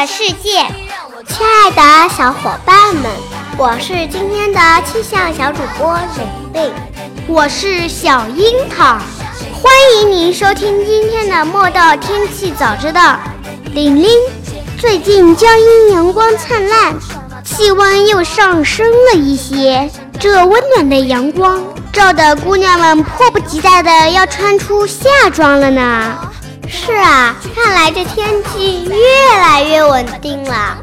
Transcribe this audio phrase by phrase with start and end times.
[0.00, 0.62] 的世界，
[1.26, 3.10] 亲爱的小伙伴们，
[3.56, 6.72] 我是今天的气象小主播玲玲，
[7.26, 8.98] 我是小樱桃，
[9.54, 13.18] 欢迎您收听今天的莫道天气早知道。
[13.72, 14.10] 玲玲，
[14.78, 16.94] 最近江阴阳光灿烂，
[17.42, 19.90] 气温又上升了一些，
[20.20, 26.18] 这温暖的阳光照得姑娘们迫不及待的要穿出夏装了呢。
[26.68, 28.96] 是啊，看来这天气越
[29.96, 30.76] 稳定了。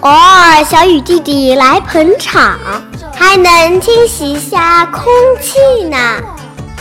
[0.00, 2.58] 偶尔小雨弟弟来捧场，
[3.14, 5.04] 还能清洗一下空
[5.42, 5.98] 气呢。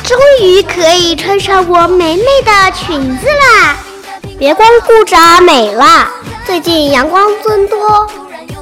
[0.01, 3.75] 终于可以穿上我美美的裙子啦！
[4.39, 6.07] 别光顾着美了，
[6.45, 8.07] 最近阳光增多，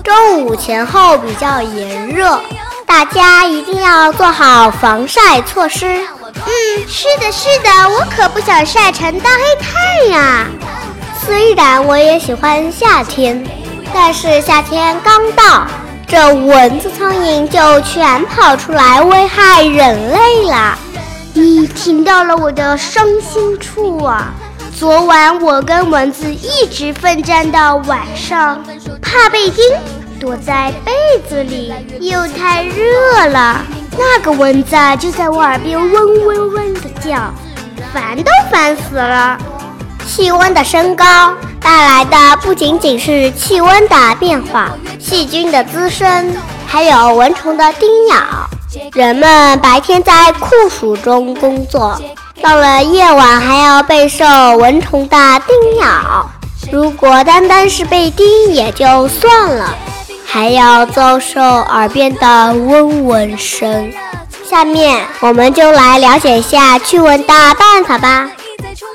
[0.04, 2.42] 中午前后比较炎热，
[2.88, 5.86] 大家一定要做好防晒措施。
[5.86, 6.52] 嗯，
[6.88, 10.48] 是的，是的，我可不想晒成大黑炭呀。
[11.26, 13.42] 虽然我也喜欢夏天，
[13.94, 15.66] 但是夏天刚到，
[16.06, 20.78] 这蚊子苍蝇就全跑出来危害人类了。
[21.34, 24.34] 你听到了我的伤心处啊！
[24.78, 28.62] 昨晚我跟蚊子一直奋战到晚上，
[29.02, 29.64] 怕被叮，
[30.20, 30.92] 躲在被
[31.28, 33.62] 子里，又太热了。
[33.98, 37.34] 那个蚊子就在我耳边嗡嗡嗡的叫，
[37.94, 39.38] 烦都烦死了。
[40.08, 41.06] 气温的升高
[41.62, 46.36] 带来的不仅仅是气温的变化，细菌的滋生，
[46.68, 48.16] 还有蚊虫的叮咬。
[48.94, 52.00] 人们白天在酷暑中工作，
[52.42, 54.26] 到了夜晚还要备受
[54.58, 56.30] 蚊虫的叮咬。
[56.72, 59.76] 如果单单是被叮也就算了。
[60.26, 63.94] 还要遭受耳边的嗡嗡声。
[64.44, 68.32] 下面我们就来了解一下驱蚊的办法吧。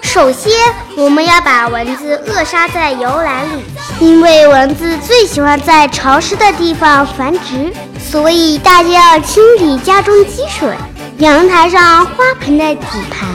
[0.08, 0.50] 首先，
[0.96, 3.62] 我们要把蚊子扼杀在摇篮里，
[4.00, 7.70] 因为蚊子最喜欢在潮湿的地方繁殖，
[8.00, 10.74] 所以大家要清理家中积水，
[11.18, 13.28] 阳台上花盆的底盘，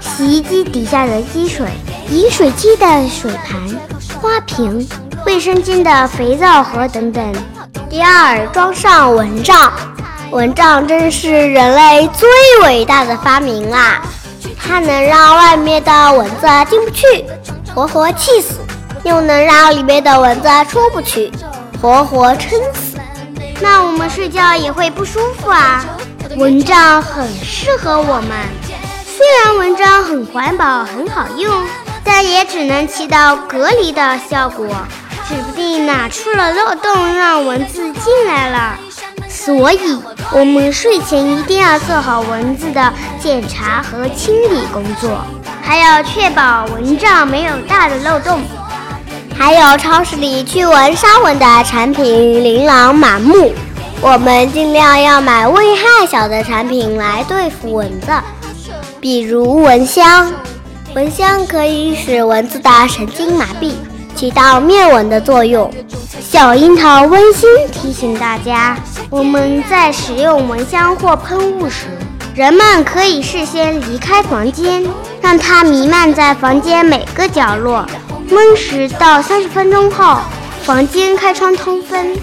[0.00, 1.66] 洗衣机底下的积水，
[2.10, 3.60] 饮水机的水盘、
[4.22, 4.88] 花瓶。
[5.26, 7.34] 卫生间的肥皂盒等等。
[7.90, 9.72] 第二，装上蚊帐。
[10.30, 12.28] 蚊帐真是人类最
[12.62, 14.00] 伟大的发明啦！
[14.70, 17.24] 它能让外面的蚊子进不去，
[17.74, 18.60] 活活气死；
[19.02, 21.32] 又能让里面的蚊子出不去，
[21.82, 22.96] 活活撑死。
[23.60, 25.84] 那我们睡觉也会不舒服啊！
[26.36, 28.30] 蚊帐很适合我们。
[29.04, 31.52] 虽然蚊帐很环保、很好用，
[32.04, 34.68] 但也只能起到隔离的效果。
[35.28, 38.78] 指不定哪出了漏洞，让蚊子进来了。
[39.42, 39.78] 所以，
[40.32, 45.24] 我们睡前一定要做好蚊子的检查和清理工作，
[45.62, 48.42] 还要确保蚊帐没有大的漏洞。
[49.34, 52.04] 还有超市里驱蚊杀蚊的产品
[52.44, 53.50] 琳琅满目，
[54.02, 58.12] 我们尽量要买危害小的产品来对付蚊子，
[59.00, 60.30] 比如蚊香。
[60.94, 63.72] 蚊香可以使蚊子的神经麻痹。
[64.14, 65.72] 起到灭蚊的作用。
[66.20, 68.76] 小樱桃温馨提醒大家：
[69.08, 71.86] 我们在使用蚊香或喷雾时，
[72.34, 74.84] 人们可以事先离开房间，
[75.22, 77.86] 让它弥漫在房间每个角落。
[78.28, 80.18] 闷十到三十分钟后，
[80.62, 82.14] 房间开窗通风。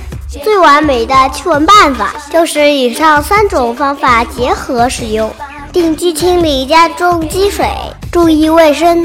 [0.44, 5.32] 最完美的驱蚊办法就是以上三种方法结合使用：
[5.74, 7.66] 定期清理家中积水，
[8.12, 9.04] 注意卫生。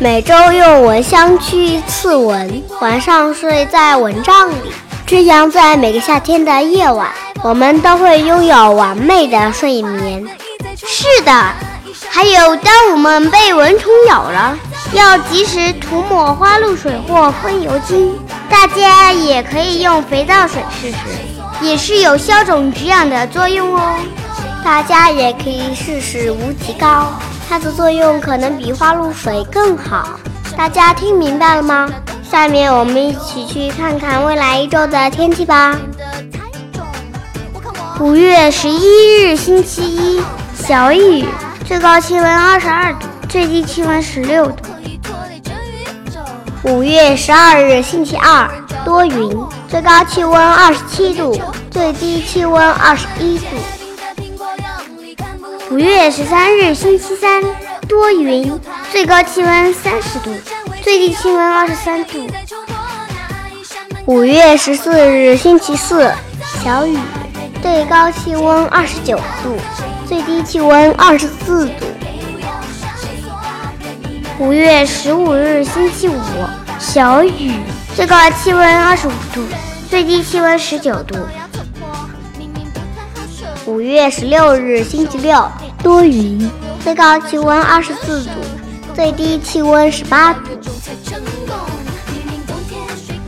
[0.00, 4.54] 每周用蚊香驱刺蚊，晚上睡在蚊帐里，
[5.04, 7.10] 这样在每个夏天的夜晚，
[7.42, 10.24] 我们都会拥有完美的睡眠。
[10.76, 11.32] 是的，
[12.08, 14.56] 还有当我们被蚊虫咬了，
[14.92, 18.16] 要及时涂抹花露水或风油精。
[18.48, 20.96] 大家也可以用肥皂水试试，
[21.60, 23.96] 也是有消肿止痒的作用哦。
[24.64, 27.12] 大家也可以试试无极膏。
[27.48, 30.20] 它的作用可能比花露水更好，
[30.56, 31.88] 大家听明白了吗？
[32.30, 35.74] 下面我们一起去看看未来一周的天气吧。
[37.98, 40.22] 五月十一日星期一，
[40.54, 41.24] 小雨，
[41.66, 44.64] 最高气温二十二度，最低气温十六度。
[46.64, 48.46] 五月十二日星期二，
[48.84, 49.34] 多云，
[49.68, 51.40] 最高气温二十七度，
[51.70, 53.46] 最低气温二十一度。
[55.70, 57.42] 五月十三日星期三，
[57.86, 58.58] 多云，
[58.90, 60.32] 最高气温三十度，
[60.82, 62.26] 最低气温二十三度。
[64.06, 66.10] 五月十四日星期四，
[66.64, 66.96] 小雨，
[67.60, 69.56] 最高气温二十九度，
[70.06, 71.86] 最低气温二十四度。
[74.38, 76.18] 五月十五日星期五，
[76.78, 77.52] 小雨，
[77.94, 79.44] 最高气温二十五度，
[79.90, 81.18] 最低气温十九度。
[83.68, 85.46] 五月十六日，星期六，
[85.82, 86.50] 多云，
[86.82, 88.30] 最高气温二十四度，
[88.94, 90.40] 最低气温十八度。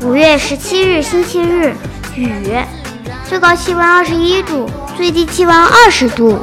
[0.01, 1.75] 五月十七日，星期日，
[2.17, 2.57] 雨，
[3.29, 4.67] 最高气温二十一度，
[4.97, 6.39] 最低气温二十度。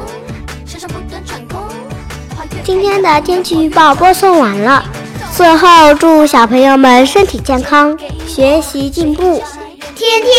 [2.62, 4.84] 今天的天气预报播送完了，
[5.36, 7.98] 最后祝小朋友们身体健康，
[8.28, 9.42] 学习进步，
[9.96, 10.30] 天天